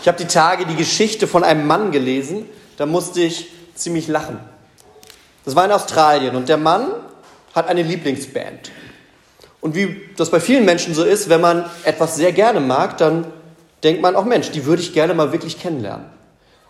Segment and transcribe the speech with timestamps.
[0.00, 2.46] Ich habe die Tage die Geschichte von einem Mann gelesen,
[2.76, 4.38] da musste ich ziemlich lachen.
[5.44, 6.88] Das war in Australien und der Mann
[7.54, 8.70] hat eine Lieblingsband.
[9.60, 13.26] Und wie das bei vielen Menschen so ist, wenn man etwas sehr gerne mag, dann
[13.82, 16.06] denkt man auch, Mensch, die würde ich gerne mal wirklich kennenlernen.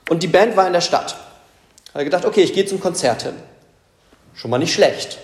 [0.09, 1.13] Und die Band war in der Stadt.
[1.13, 3.35] Hat er gedacht, okay, ich gehe zum Konzert hin.
[4.35, 5.19] Schon mal nicht schlecht.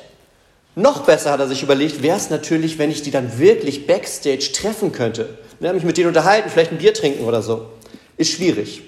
[0.76, 4.50] Noch besser hat er sich überlegt, wäre es natürlich, wenn ich die dann wirklich backstage
[4.52, 5.38] treffen könnte.
[5.60, 7.68] Ne, mich mit denen unterhalten, vielleicht ein Bier trinken oder so.
[8.16, 8.82] Ist schwierig.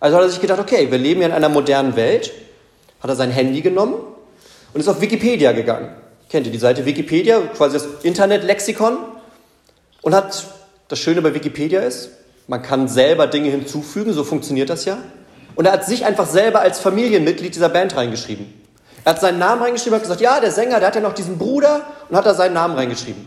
[0.00, 2.32] Also hat er sich gedacht, okay, wir leben ja in einer modernen Welt.
[3.00, 3.94] Hat er sein Handy genommen
[4.74, 5.94] und ist auf Wikipedia gegangen.
[6.28, 8.98] Kennt ihr die Seite Wikipedia, quasi das Internet-Lexikon?
[10.02, 10.44] Und hat,
[10.88, 12.10] das Schöne bei Wikipedia ist,
[12.48, 14.98] man kann selber Dinge hinzufügen, so funktioniert das ja.
[15.54, 18.52] Und er hat sich einfach selber als Familienmitglied dieser Band reingeschrieben.
[19.04, 21.38] Er hat seinen Namen reingeschrieben, hat gesagt, ja, der Sänger, der hat ja noch diesen
[21.38, 23.26] Bruder und hat da seinen Namen reingeschrieben.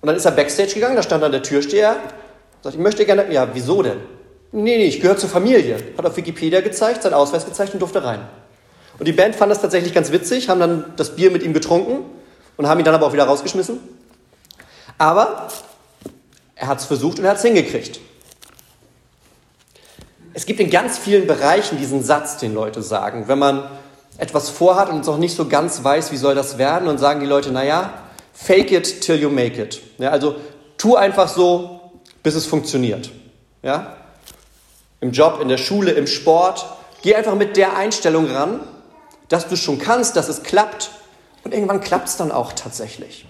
[0.00, 1.96] Und dann ist er backstage gegangen, da stand dann der Türsteher,
[2.62, 3.98] sagt, ich möchte gerne, ja, wieso denn?
[4.58, 5.76] Nee, nee, ich gehöre zur Familie.
[5.98, 8.26] Hat auf Wikipedia gezeigt, seinen Ausweis gezeigt und durfte rein.
[8.98, 12.06] Und die Band fand das tatsächlich ganz witzig, haben dann das Bier mit ihm getrunken
[12.56, 13.80] und haben ihn dann aber auch wieder rausgeschmissen.
[14.96, 15.48] Aber
[16.54, 18.00] er hat es versucht und er hat es hingekriegt.
[20.32, 23.62] Es gibt in ganz vielen Bereichen diesen Satz, den Leute sagen, wenn man
[24.16, 27.26] etwas vorhat und noch nicht so ganz weiß, wie soll das werden, und sagen die
[27.26, 27.92] Leute, naja,
[28.32, 29.82] fake it till you make it.
[29.98, 30.36] Ja, also
[30.78, 33.10] tu einfach so, bis es funktioniert.
[33.62, 33.98] Ja?
[35.06, 36.66] Im Job, in der Schule, im Sport.
[37.00, 38.58] Geh einfach mit der Einstellung ran,
[39.28, 40.90] dass du schon kannst, dass es klappt.
[41.44, 43.24] Und irgendwann klappt es dann auch tatsächlich.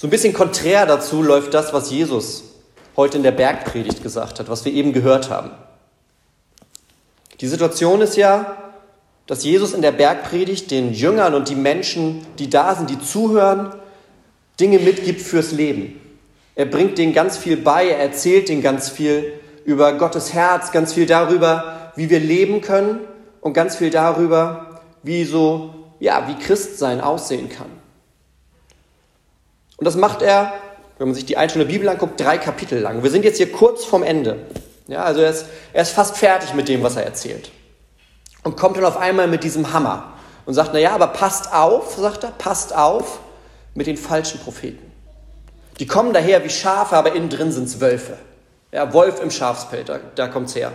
[0.00, 2.44] So ein bisschen konträr dazu läuft das, was Jesus
[2.96, 5.50] heute in der Bergpredigt gesagt hat, was wir eben gehört haben.
[7.40, 8.56] Die Situation ist ja,
[9.26, 13.74] dass Jesus in der Bergpredigt den Jüngern und die Menschen, die da sind, die zuhören,
[14.60, 16.01] Dinge mitgibt fürs Leben.
[16.54, 19.32] Er bringt denen ganz viel bei, er erzählt denen ganz viel
[19.64, 23.00] über Gottes Herz, ganz viel darüber, wie wir leben können
[23.40, 27.70] und ganz viel darüber, wie so, ja, wie Christsein aussehen kann.
[29.76, 30.52] Und das macht er,
[30.98, 33.02] wenn man sich die einzelne Bibel anguckt, drei Kapitel lang.
[33.02, 34.46] Wir sind jetzt hier kurz vorm Ende.
[34.88, 37.50] Ja, also er ist, er ist fast fertig mit dem, was er erzählt.
[38.44, 40.12] Und kommt dann auf einmal mit diesem Hammer
[40.44, 43.20] und sagt, naja, aber passt auf, sagt er, passt auf
[43.74, 44.91] mit den falschen Propheten.
[45.82, 48.16] Die kommen daher wie Schafe, aber innen drin sind es Wölfe.
[48.70, 50.70] Ja, Wolf im Schafspelz, da, da kommt es her.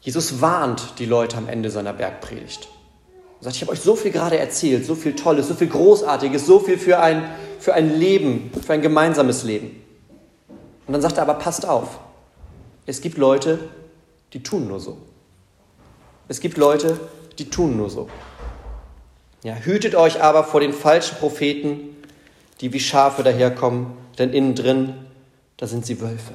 [0.00, 2.66] Jesus warnt die Leute am Ende seiner Bergpredigt.
[3.38, 6.46] Er sagt, ich habe euch so viel gerade erzählt, so viel Tolles, so viel Großartiges,
[6.46, 7.28] so viel für ein,
[7.60, 9.84] für ein Leben, für ein gemeinsames Leben.
[10.86, 11.98] Und dann sagt er aber, passt auf,
[12.86, 13.58] es gibt Leute,
[14.32, 14.96] die tun nur so.
[16.26, 16.98] Es gibt Leute,
[17.38, 18.08] die tun nur so.
[19.42, 21.95] Ja, hütet euch aber vor den falschen Propheten,
[22.60, 24.94] die wie Schafe daherkommen, denn innen drin,
[25.56, 26.32] da sind sie Wölfe.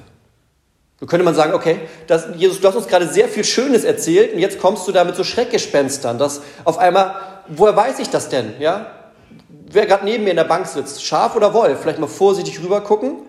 [0.99, 4.33] So könnte man sagen, okay, das, Jesus, du hast uns gerade sehr viel Schönes erzählt
[4.33, 7.15] und jetzt kommst du da mit so Schreckgespenstern, dass auf einmal,
[7.47, 8.85] woher weiß ich das denn, ja?
[9.73, 12.81] Wer gerade neben mir in der Bank sitzt, Schaf oder Wolf, vielleicht mal vorsichtig rüber
[12.81, 13.19] gucken.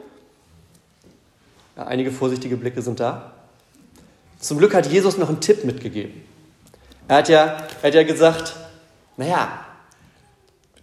[1.76, 3.32] Ja, einige vorsichtige Blicke sind da.
[4.38, 6.24] Zum Glück hat Jesus noch einen Tipp mitgegeben.
[7.08, 8.54] Er hat ja, er hat ja gesagt,
[9.16, 9.64] naja,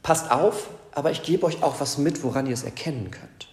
[0.01, 3.47] passt auf, aber ich gebe euch auch was mit, woran ihr es erkennen könnt.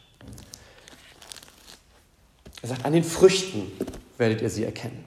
[2.63, 3.71] Er sagt, an den Früchten
[4.19, 5.05] werdet ihr sie erkennen.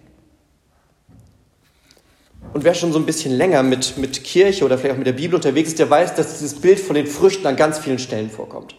[2.54, 5.14] Und wer schon so ein bisschen länger mit, mit Kirche oder vielleicht auch mit der
[5.14, 8.30] Bibel unterwegs ist, der weiß, dass dieses Bild von den Früchten an ganz vielen Stellen
[8.30, 8.76] vorkommt.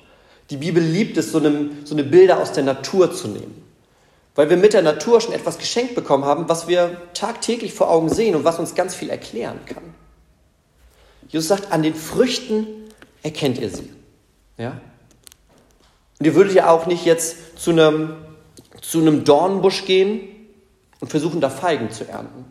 [0.49, 3.63] Die Bibel liebt es, so eine, so eine Bilder aus der Natur zu nehmen.
[4.35, 8.09] Weil wir mit der Natur schon etwas geschenkt bekommen haben, was wir tagtäglich vor Augen
[8.09, 9.95] sehen und was uns ganz viel erklären kann.
[11.29, 12.67] Jesus sagt, an den Früchten
[13.23, 13.91] erkennt ihr sie.
[14.57, 14.81] Ja?
[16.19, 18.17] Und ihr würdet ja auch nicht jetzt zu einem,
[18.83, 20.21] zu einem Dornenbusch gehen
[21.01, 22.45] und versuchen, da Feigen zu ernten.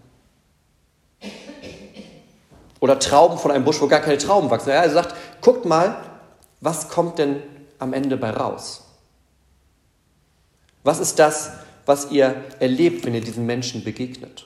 [2.79, 4.69] Oder Trauben von einem Busch, wo gar keine Trauben wachsen.
[4.69, 6.01] Ja, er sagt, guckt mal,
[6.61, 7.41] was kommt denn
[7.77, 8.83] am Ende bei raus?
[10.83, 11.51] Was ist das,
[11.85, 14.45] was ihr erlebt, wenn ihr diesen Menschen begegnet?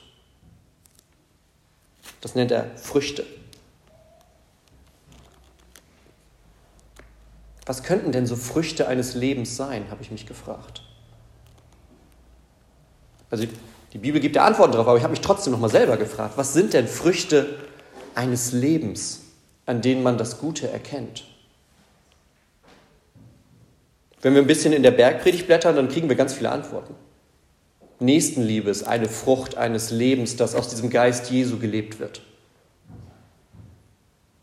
[2.20, 3.24] Das nennt er Früchte.
[7.66, 10.82] Was könnten denn so Früchte eines Lebens sein, habe ich mich gefragt.
[13.30, 13.46] Also
[13.92, 16.52] die Bibel gibt ja Antworten darauf, aber ich habe mich trotzdem nochmal selber gefragt, was
[16.52, 17.58] sind denn Früchte
[18.14, 19.22] eines Lebens,
[19.66, 21.24] an denen man das Gute erkennt?
[24.20, 26.94] Wenn wir ein bisschen in der Bergpredigt blättern, dann kriegen wir ganz viele Antworten.
[28.00, 32.22] Nächstenliebe ist eine Frucht eines Lebens, das aus diesem Geist Jesu gelebt wird.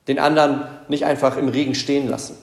[0.07, 2.37] Den anderen nicht einfach im Regen stehen lassen.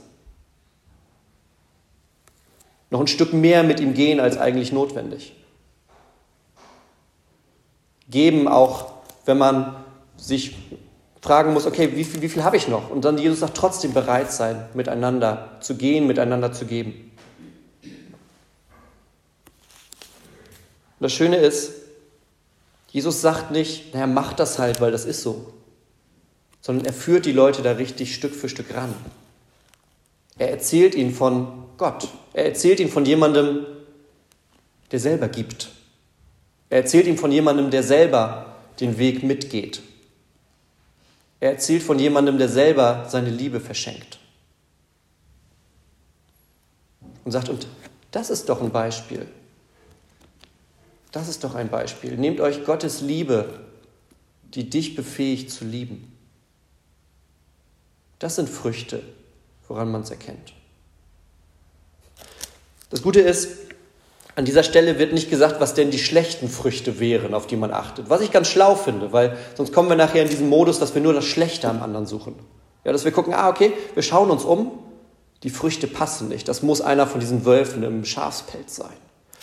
[2.91, 5.35] Noch ein Stück mehr mit ihm gehen als eigentlich notwendig.
[8.09, 8.93] Geben auch,
[9.27, 9.77] wenn man
[10.17, 10.57] sich
[11.21, 12.91] fragen muss, okay, wie viel, wie viel habe ich noch?
[12.91, 17.13] Und dann Jesus sagt, trotzdem bereit sein, miteinander zu gehen, miteinander zu geben.
[20.99, 21.73] Und das Schöne ist,
[22.91, 25.53] Jesus sagt nicht, naja, mach das halt, weil das ist so,
[26.61, 28.95] sondern er führt die Leute da richtig Stück für Stück ran.
[30.39, 32.09] Er erzählt ihnen von Gott.
[32.39, 33.67] Er erzählt ihnen von jemandem,
[34.93, 35.71] der selber gibt.
[36.71, 39.83] Er erzählt ihm von jemandem, der selber den Weg mitgeht.
[41.41, 44.21] Er erzählt von jemandem, der selber seine Liebe verschenkt.
[47.25, 47.67] Und sagt, und
[48.13, 49.27] das ist doch ein Beispiel.
[51.11, 52.17] Das ist doch ein Beispiel.
[52.17, 53.65] Nehmt euch Gottes Liebe,
[54.55, 56.17] die dich befähigt zu lieben.
[58.21, 59.03] Das sind Früchte,
[59.67, 60.53] woran man es erkennt.
[62.91, 63.49] Das Gute ist,
[64.39, 67.73] an dieser Stelle wird nicht gesagt, was denn die schlechten Früchte wären, auf die man
[67.73, 68.09] achtet.
[68.09, 71.03] Was ich ganz schlau finde, weil sonst kommen wir nachher in diesen Modus, dass wir
[71.03, 72.37] nur das Schlechte am anderen suchen.
[72.85, 74.71] Ja, dass wir gucken, ah, okay, wir schauen uns um,
[75.43, 76.47] die Früchte passen nicht.
[76.47, 78.95] Das muss einer von diesen Wölfen im Schafspelz sein.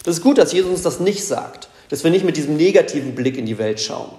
[0.04, 3.16] Das ist gut, dass Jesus uns das nicht sagt, dass wir nicht mit diesem negativen
[3.16, 4.12] Blick in die Welt schauen,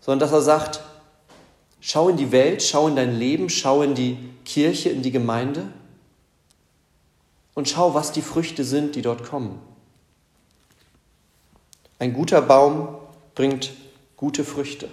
[0.00, 0.80] sondern dass er sagt,
[1.80, 5.68] schau in die Welt, schau in dein Leben, schau in die Kirche, in die Gemeinde
[7.56, 9.58] und schau, was die Früchte sind, die dort kommen.
[11.98, 12.88] Ein guter Baum
[13.34, 13.72] bringt
[14.16, 14.88] gute Früchte.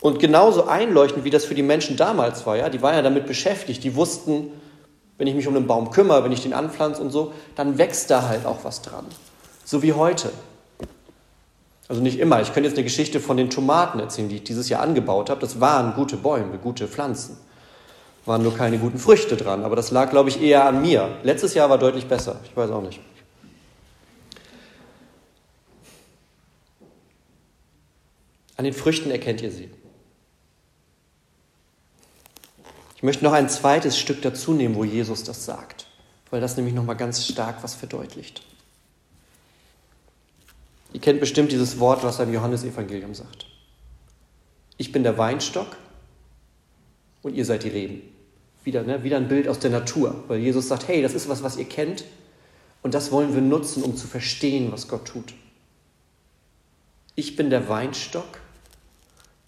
[0.00, 3.26] Und genauso einleuchtend, wie das für die Menschen damals war, ja, die waren ja damit
[3.26, 4.50] beschäftigt, die wussten,
[5.18, 8.10] wenn ich mich um einen Baum kümmere, wenn ich den anpflanze und so, dann wächst
[8.10, 9.04] da halt auch was dran.
[9.64, 10.32] So wie heute.
[11.88, 12.40] Also nicht immer.
[12.40, 15.42] Ich könnte jetzt eine Geschichte von den Tomaten erzählen, die ich dieses Jahr angebaut habe.
[15.42, 17.36] Das waren gute Bäume, gute Pflanzen
[18.28, 19.64] waren nur keine guten Früchte dran.
[19.64, 21.18] Aber das lag, glaube ich, eher an mir.
[21.22, 22.40] Letztes Jahr war deutlich besser.
[22.44, 23.00] Ich weiß auch nicht.
[28.56, 29.70] An den Früchten erkennt ihr sie.
[32.96, 35.86] Ich möchte noch ein zweites Stück dazu nehmen, wo Jesus das sagt,
[36.30, 38.42] weil das nämlich noch mal ganz stark was verdeutlicht.
[40.92, 43.46] Ihr kennt bestimmt dieses Wort, was er im Johannesevangelium sagt.
[44.76, 45.76] Ich bin der Weinstock
[47.22, 48.17] und ihr seid die Reben.
[48.64, 51.42] Wieder, ne, wieder ein Bild aus der Natur, weil Jesus sagt, hey, das ist was,
[51.42, 52.04] was ihr kennt
[52.82, 55.34] und das wollen wir nutzen, um zu verstehen, was Gott tut.
[57.14, 58.40] Ich bin der Weinstock,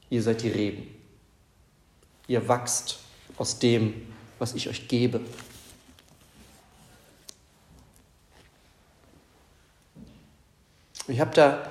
[0.09, 0.89] ihr seid die Reben.
[2.27, 2.99] Ihr wachst
[3.37, 3.95] aus dem,
[4.39, 5.21] was ich euch gebe.
[11.07, 11.69] Ich habe da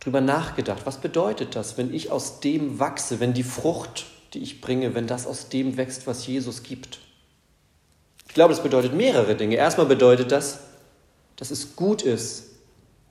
[0.00, 4.06] drüber nachgedacht, was bedeutet das, wenn ich aus dem wachse, wenn die Frucht
[4.36, 6.98] die ich bringe, wenn das aus dem wächst, was Jesus gibt.
[8.28, 9.56] Ich glaube, das bedeutet mehrere Dinge.
[9.56, 10.60] Erstmal bedeutet das,
[11.36, 12.50] dass es gut ist,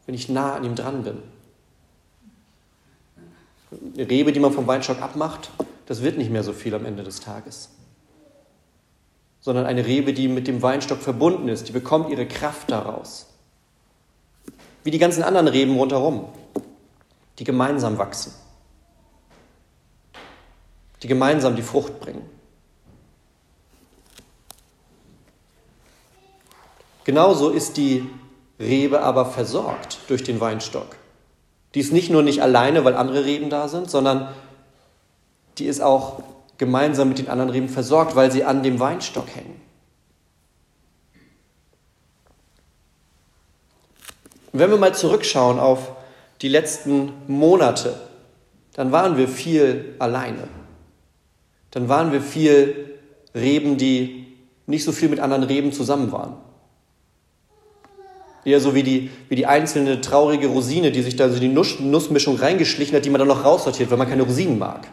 [0.06, 1.18] wenn ich nah an ihm dran bin.
[3.96, 5.50] Eine Rebe, die man vom Weinstock abmacht,
[5.88, 7.70] das wird nicht mehr so viel am Ende des Tages.
[9.42, 13.26] Sondern eine Rebe, die mit dem Weinstock verbunden ist, die bekommt ihre Kraft daraus.
[14.84, 16.28] Wie die ganzen anderen Reben rundherum,
[17.40, 18.32] die gemeinsam wachsen
[21.06, 22.28] die gemeinsam die Frucht bringen.
[27.04, 28.10] Genauso ist die
[28.60, 30.96] Rebe aber versorgt durch den Weinstock.
[31.76, 34.34] Die ist nicht nur nicht alleine, weil andere Reben da sind, sondern
[35.60, 36.24] die ist auch
[36.58, 39.62] gemeinsam mit den anderen Reben versorgt, weil sie an dem Weinstock hängen.
[44.54, 45.92] Wenn wir mal zurückschauen auf
[46.42, 47.94] die letzten Monate,
[48.74, 50.48] dann waren wir viel alleine
[51.76, 52.96] dann waren wir viel
[53.36, 54.28] Reben, die
[54.66, 56.38] nicht so viel mit anderen Reben zusammen waren.
[58.46, 61.82] Eher so wie die, wie die einzelne traurige Rosine, die sich da so die Nuss,
[61.82, 64.88] Nussmischung reingeschlichen hat, die man dann noch raussortiert, weil man keine Rosinen mag.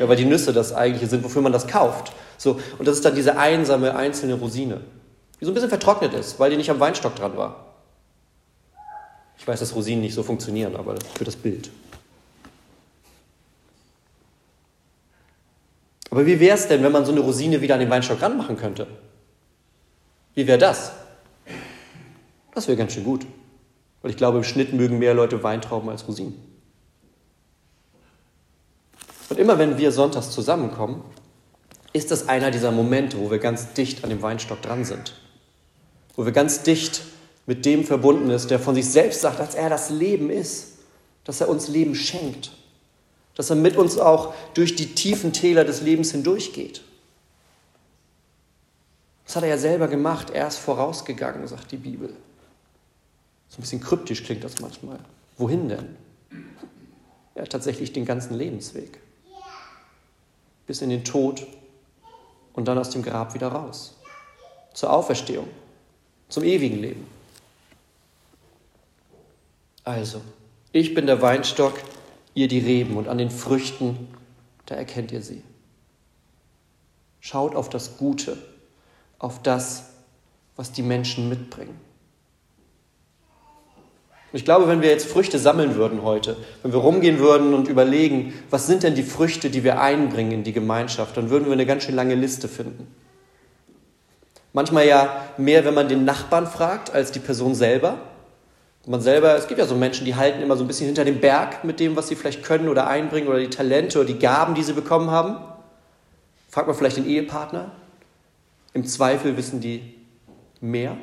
[0.00, 2.12] Ja, weil die Nüsse das eigentliche sind, wofür man das kauft.
[2.38, 4.80] So, und das ist dann diese einsame, einzelne Rosine,
[5.40, 7.66] die so ein bisschen vertrocknet ist, weil die nicht am Weinstock dran war.
[9.38, 11.70] Ich weiß, dass Rosinen nicht so funktionieren, aber für das Bild.
[16.10, 18.56] Aber wie wäre es denn, wenn man so eine Rosine wieder an den Weinstock ranmachen
[18.56, 18.86] könnte?
[20.34, 20.92] Wie wäre das?
[22.52, 23.26] Das wäre ganz schön gut.
[24.02, 26.34] Weil ich glaube, im Schnitt mögen mehr Leute Weintrauben als Rosinen.
[29.28, 31.04] Und immer wenn wir sonntags zusammenkommen,
[31.92, 35.14] ist das einer dieser Momente, wo wir ganz dicht an dem Weinstock dran sind.
[36.16, 37.02] Wo wir ganz dicht
[37.46, 40.78] mit dem verbunden ist, der von sich selbst sagt, dass er das Leben ist,
[41.24, 42.52] dass er uns Leben schenkt,
[43.40, 46.82] dass er mit uns auch durch die tiefen Täler des Lebens hindurchgeht.
[49.24, 52.10] Das hat er ja selber gemacht, er ist vorausgegangen, sagt die Bibel.
[53.48, 54.98] So ein bisschen kryptisch klingt das manchmal.
[55.38, 55.96] Wohin denn?
[57.34, 59.00] Ja, tatsächlich den ganzen Lebensweg.
[60.66, 61.46] Bis in den Tod
[62.52, 63.96] und dann aus dem Grab wieder raus.
[64.74, 65.48] Zur Auferstehung,
[66.28, 67.06] zum ewigen Leben.
[69.84, 70.20] Also,
[70.72, 71.72] ich bin der Weinstock,
[72.40, 74.08] ihr die Reben und an den Früchten,
[74.66, 75.42] da erkennt ihr sie.
[77.20, 78.36] Schaut auf das Gute,
[79.18, 79.90] auf das,
[80.56, 81.78] was die Menschen mitbringen.
[84.32, 88.32] Ich glaube, wenn wir jetzt Früchte sammeln würden heute, wenn wir rumgehen würden und überlegen,
[88.48, 91.66] was sind denn die Früchte, die wir einbringen in die Gemeinschaft, dann würden wir eine
[91.66, 92.86] ganz schön lange Liste finden.
[94.52, 97.98] Manchmal ja mehr, wenn man den Nachbarn fragt, als die Person selber.
[98.90, 101.20] Man selber, es gibt ja so Menschen, die halten immer so ein bisschen hinter dem
[101.20, 104.56] Berg mit dem, was sie vielleicht können oder einbringen oder die Talente oder die Gaben,
[104.56, 105.36] die sie bekommen haben.
[106.48, 107.70] Fragt man vielleicht den Ehepartner.
[108.72, 109.94] Im Zweifel wissen die
[110.60, 110.96] mehr.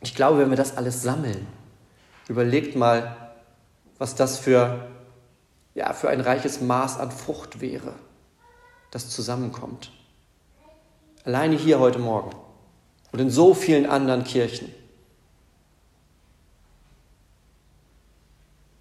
[0.00, 1.46] Ich glaube, wenn wir das alles sammeln,
[2.26, 3.34] überlegt mal,
[3.98, 4.88] was das für,
[5.74, 7.92] ja, für ein reiches Maß an Frucht wäre,
[8.90, 9.92] das zusammenkommt.
[11.24, 12.34] Alleine hier heute Morgen
[13.12, 14.79] und in so vielen anderen Kirchen.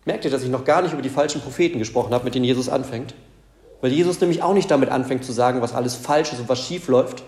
[0.06, 2.46] Merkt ihr, dass ich noch gar nicht über die falschen Propheten gesprochen habe, mit denen
[2.46, 3.14] Jesus anfängt?
[3.82, 6.60] Weil Jesus nämlich auch nicht damit anfängt zu sagen, was alles falsch ist und was
[6.60, 7.24] schief läuft,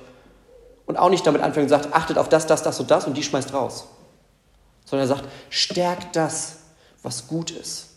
[0.92, 3.16] und auch nicht damit anfängt und sagt, achtet auf das, das, das und das und
[3.16, 3.88] die schmeißt raus.
[4.84, 6.58] Sondern er sagt, stärkt das,
[7.01, 7.92] was gut ist.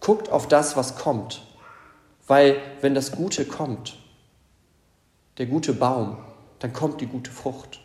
[0.00, 1.42] Guckt auf das, was kommt.
[2.26, 3.98] Weil wenn das Gute kommt,
[5.36, 6.16] der gute Baum,
[6.60, 7.80] dann kommt die gute Frucht.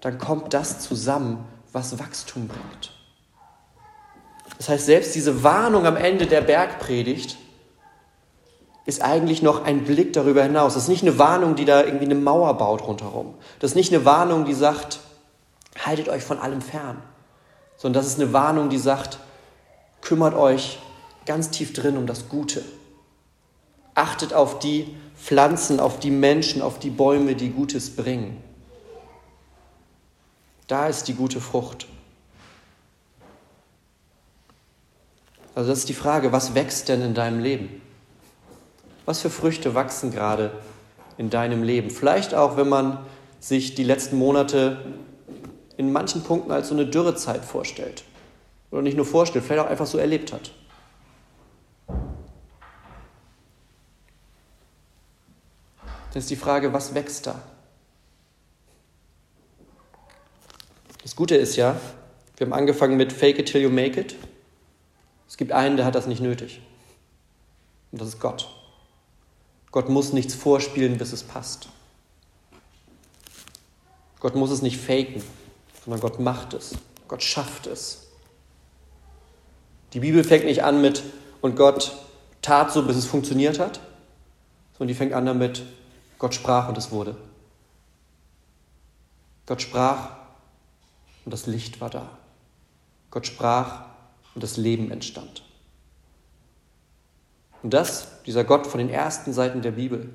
[0.00, 2.95] Dann kommt das zusammen, was Wachstum bringt.
[4.58, 7.36] Das heißt, selbst diese Warnung am Ende der Bergpredigt
[8.86, 10.74] ist eigentlich noch ein Blick darüber hinaus.
[10.74, 13.34] Das ist nicht eine Warnung, die da irgendwie eine Mauer baut rundherum.
[13.58, 15.00] Das ist nicht eine Warnung, die sagt,
[15.84, 17.02] haltet euch von allem fern.
[17.76, 19.18] Sondern das ist eine Warnung, die sagt,
[20.00, 20.78] kümmert euch
[21.26, 22.64] ganz tief drin um das Gute.
[23.94, 28.42] Achtet auf die Pflanzen, auf die Menschen, auf die Bäume, die Gutes bringen.
[30.68, 31.86] Da ist die gute Frucht.
[35.56, 37.80] Also das ist die Frage, was wächst denn in deinem Leben?
[39.06, 40.52] Was für Früchte wachsen gerade
[41.16, 41.88] in deinem Leben?
[41.88, 42.98] Vielleicht auch, wenn man
[43.40, 44.84] sich die letzten Monate
[45.78, 48.04] in manchen Punkten als so eine Dürrezeit vorstellt.
[48.70, 50.50] Oder nicht nur vorstellt, vielleicht auch einfach so erlebt hat.
[51.86, 51.96] Dann
[56.16, 57.40] ist die Frage, was wächst da?
[61.02, 61.80] Das Gute ist ja,
[62.36, 64.16] wir haben angefangen mit Fake it till you make it.
[65.28, 66.60] Es gibt einen, der hat das nicht nötig.
[67.92, 68.48] Und das ist Gott.
[69.70, 71.68] Gott muss nichts vorspielen, bis es passt.
[74.20, 75.22] Gott muss es nicht faken,
[75.84, 76.74] sondern Gott macht es.
[77.08, 78.06] Gott schafft es.
[79.92, 81.02] Die Bibel fängt nicht an mit,
[81.40, 81.96] und Gott
[82.42, 83.80] tat so, bis es funktioniert hat,
[84.72, 85.62] sondern die fängt an damit,
[86.18, 87.16] Gott sprach und es wurde.
[89.46, 90.10] Gott sprach
[91.24, 92.08] und das Licht war da.
[93.10, 93.84] Gott sprach
[94.36, 95.42] und das Leben entstand.
[97.62, 100.10] Und das, dieser Gott von den ersten Seiten der Bibel,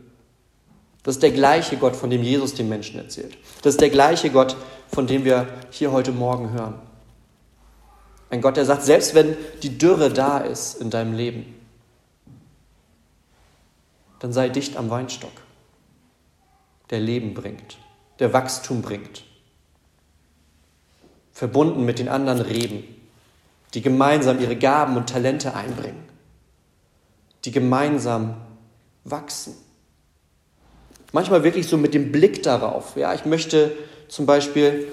[1.02, 3.36] das ist der gleiche Gott, von dem Jesus den Menschen erzählt.
[3.64, 4.56] Das ist der gleiche Gott,
[4.90, 6.76] von dem wir hier heute Morgen hören.
[8.30, 11.56] Ein Gott, der sagt, selbst wenn die Dürre da ist in deinem Leben,
[14.20, 15.34] dann sei dicht am Weinstock,
[16.92, 17.80] der Leben bringt,
[18.20, 19.24] der Wachstum bringt.
[21.32, 23.01] Verbunden mit den anderen Reben,
[23.74, 26.12] die gemeinsam ihre Gaben und Talente einbringen
[27.46, 28.36] die gemeinsam
[29.04, 29.56] wachsen.
[31.12, 32.96] Manchmal wirklich so mit dem Blick darauf.
[32.96, 33.72] Ja, ich möchte
[34.08, 34.88] zum Beispiel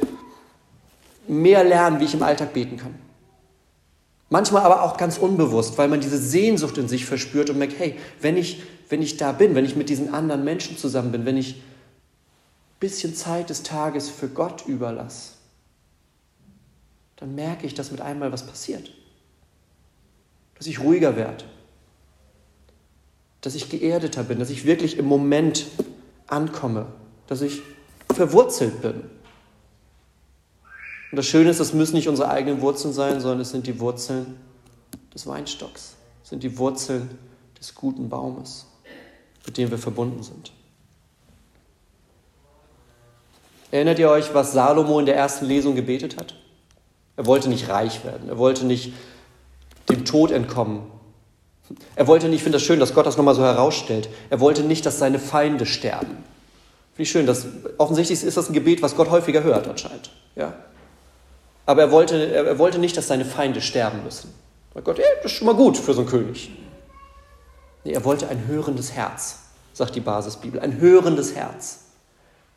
[1.28, 2.94] mehr lernen, wie ich im Alltag beten kann.
[4.30, 7.98] Manchmal aber auch ganz unbewusst, weil man diese Sehnsucht in sich verspürt und merkt, hey,
[8.20, 11.36] wenn ich, wenn ich da bin, wenn ich mit diesen anderen Menschen zusammen bin, wenn
[11.36, 15.34] ich ein bisschen Zeit des Tages für Gott überlasse,
[17.18, 18.90] dann merke ich, dass mit einmal was passiert.
[20.56, 21.44] Dass ich ruhiger werde,
[23.40, 25.66] dass ich geerdeter bin, dass ich wirklich im Moment
[26.26, 26.86] ankomme,
[27.26, 27.62] dass ich
[28.12, 29.02] verwurzelt bin.
[31.10, 33.80] Und das Schöne ist, es müssen nicht unsere eigenen Wurzeln sein, sondern es sind die
[33.80, 34.36] Wurzeln
[35.14, 37.18] des Weinstocks, es sind die Wurzeln
[37.58, 38.66] des guten Baumes,
[39.46, 40.52] mit dem wir verbunden sind.
[43.70, 46.34] Erinnert ihr euch, was Salomo in der ersten Lesung gebetet hat?
[47.18, 48.92] Er wollte nicht reich werden, er wollte nicht
[49.88, 50.86] dem Tod entkommen.
[51.96, 54.62] Er wollte nicht, ich finde das schön, dass Gott das nochmal so herausstellt, er wollte
[54.62, 56.06] nicht, dass seine Feinde sterben.
[56.92, 57.46] Finde ich schön, dass,
[57.76, 60.12] offensichtlich ist das ein Gebet, was Gott häufiger hört anscheinend.
[60.36, 60.54] Ja?
[61.66, 64.32] Aber er wollte, er wollte nicht, dass seine Feinde sterben müssen.
[64.72, 66.52] Sagt Gott, ja, das ist schon mal gut für so einen König.
[67.82, 69.40] Nee, er wollte ein hörendes Herz,
[69.72, 70.60] sagt die Basisbibel.
[70.60, 71.80] Ein hörendes Herz.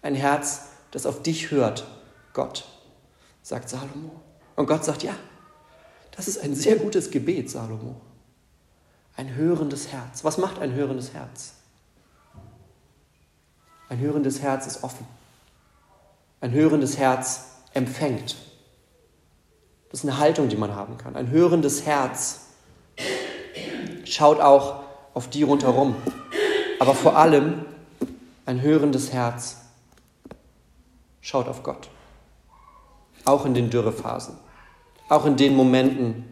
[0.04, 1.84] Ein Herz, das auf dich hört,
[2.34, 2.66] Gott,
[3.42, 4.22] sagt Salomo.
[4.56, 5.16] Und Gott sagt, ja,
[6.16, 8.00] das ist ein sehr gutes Gebet, Salomo.
[9.16, 10.24] Ein hörendes Herz.
[10.24, 11.54] Was macht ein hörendes Herz?
[13.90, 15.06] Ein hörendes Herz ist offen.
[16.40, 18.36] Ein hörendes Herz empfängt.
[19.90, 21.16] Das ist eine Haltung, die man haben kann.
[21.16, 22.42] Ein hörendes Herz
[24.06, 25.96] schaut auch auf die rundherum.
[26.80, 27.66] Aber vor allem
[28.46, 29.58] ein hörendes Herz
[31.20, 31.90] schaut auf Gott.
[33.26, 34.36] Auch in den Dürrephasen.
[35.10, 36.26] Auch in den Momenten,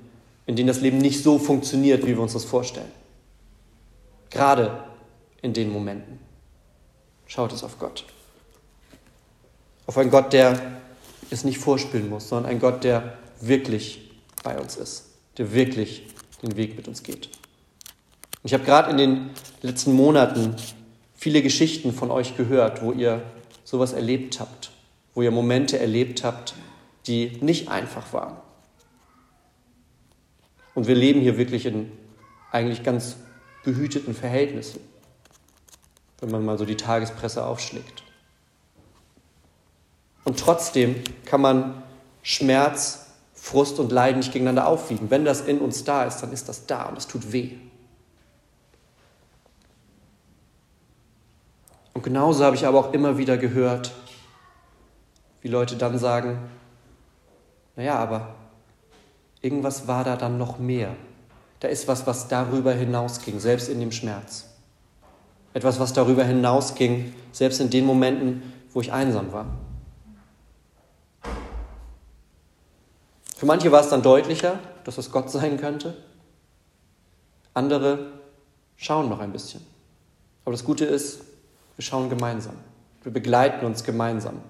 [0.46, 2.92] in denen das Leben nicht so funktioniert, wie wir uns das vorstellen.
[4.30, 4.84] Gerade
[5.42, 6.20] in den Momenten
[7.28, 8.06] schaut es auf Gott.
[9.88, 10.80] Auf einen Gott, der
[11.30, 14.12] es nicht vorspielen muss, sondern ein Gott, der wirklich
[14.44, 15.06] bei uns ist,
[15.38, 16.08] der wirklich
[16.42, 17.30] den Weg mit uns geht.
[18.44, 19.30] Ich habe gerade in den
[19.62, 20.56] letzten Monaten
[21.16, 23.22] viele Geschichten von euch gehört, wo ihr
[23.64, 24.72] sowas erlebt habt,
[25.14, 26.54] wo ihr Momente erlebt habt,
[27.10, 28.38] die nicht einfach waren.
[30.76, 31.92] Und wir leben hier wirklich in
[32.52, 33.18] eigentlich ganz
[33.64, 34.80] behüteten Verhältnissen,
[36.20, 38.04] wenn man mal so die Tagespresse aufschlägt.
[40.24, 41.84] Und trotzdem kann man
[42.22, 45.10] Schmerz Frust und Leiden nicht gegeneinander aufwiegen.
[45.10, 47.54] Wenn das in uns da ist, dann ist das da und es tut weh.
[51.94, 53.92] Und genauso habe ich aber auch immer wieder gehört,
[55.42, 56.38] wie Leute dann sagen,
[57.80, 58.36] naja, aber
[59.42, 60.98] irgendwas war da dann noch mehr.
[61.62, 64.50] Da ist was, was darüber hinausging, selbst in dem Schmerz.
[65.54, 69.46] Etwas, was darüber hinausging, selbst in den Momenten, wo ich einsam war.
[73.38, 75.96] Für manche war es dann deutlicher, dass es Gott sein könnte.
[77.54, 78.12] Andere
[78.76, 79.66] schauen noch ein bisschen.
[80.44, 81.22] Aber das Gute ist,
[81.78, 82.58] wir schauen gemeinsam.
[83.04, 84.42] Wir begleiten uns gemeinsam.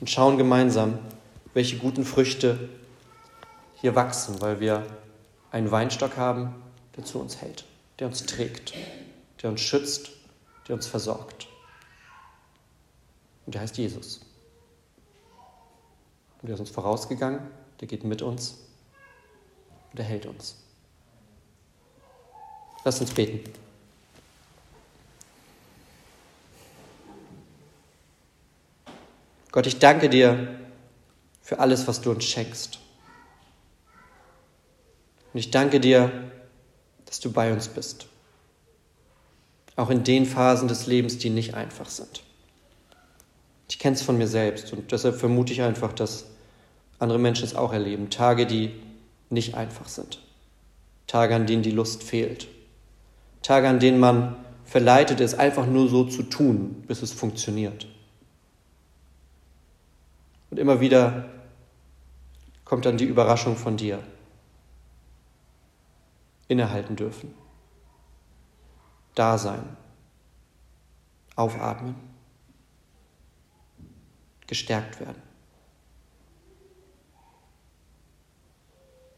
[0.00, 0.98] Und schauen gemeinsam,
[1.52, 2.68] welche guten Früchte
[3.76, 4.86] hier wachsen, weil wir
[5.50, 6.54] einen Weinstock haben,
[6.96, 7.64] der zu uns hält,
[7.98, 8.74] der uns trägt,
[9.42, 10.10] der uns schützt,
[10.68, 11.48] der uns versorgt.
[13.46, 14.20] Und der heißt Jesus.
[16.40, 17.40] Und der ist uns vorausgegangen,
[17.80, 18.56] der geht mit uns
[19.92, 20.56] und er hält uns.
[22.84, 23.50] Lass uns beten.
[29.52, 30.48] Gott, ich danke dir
[31.40, 32.78] für alles, was du uns schenkst.
[35.32, 36.30] Und ich danke dir,
[37.06, 38.06] dass du bei uns bist.
[39.76, 42.22] Auch in den Phasen des Lebens, die nicht einfach sind.
[43.68, 46.26] Ich kenne es von mir selbst und deshalb vermute ich einfach, dass
[46.98, 48.10] andere Menschen es auch erleben.
[48.10, 48.74] Tage, die
[49.30, 50.20] nicht einfach sind.
[51.06, 52.48] Tage, an denen die Lust fehlt.
[53.42, 57.86] Tage, an denen man verleitet ist, einfach nur so zu tun, bis es funktioniert.
[60.50, 61.28] Und immer wieder
[62.64, 64.02] kommt dann die Überraschung von dir.
[66.48, 67.34] Innehalten dürfen.
[69.14, 69.76] Da sein.
[71.36, 71.94] Aufatmen
[74.50, 75.22] gestärkt werden.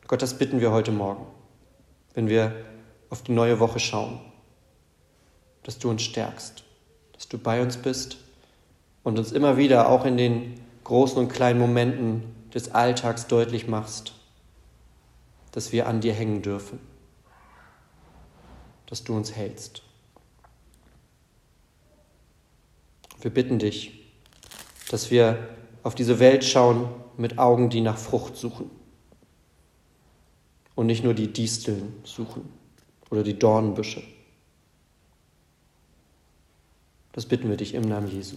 [0.07, 1.25] Gott, das bitten wir heute Morgen,
[2.13, 2.55] wenn wir
[3.09, 4.21] auf die neue Woche schauen,
[5.63, 6.65] dass du uns stärkst,
[7.15, 8.19] dass du bei uns bist
[9.05, 12.23] und uns immer wieder auch in den großen und kleinen Momenten
[12.55, 14.15] des Alltags deutlich machst,
[15.53, 16.79] dass wir an dir hängen dürfen,
[18.87, 19.83] dass du uns hältst.
[23.21, 24.13] Wir bitten dich,
[24.91, 25.49] dass wir
[25.83, 28.71] auf diese Welt schauen mit Augen, die nach Frucht suchen
[30.75, 32.49] und nicht nur die Disteln suchen
[33.11, 34.03] oder die Dornbüsche.
[37.13, 38.37] Das bitten wir dich im Namen Jesu.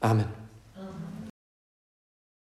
[0.00, 0.41] Amen.